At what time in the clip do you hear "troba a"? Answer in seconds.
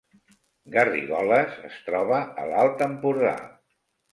1.91-2.49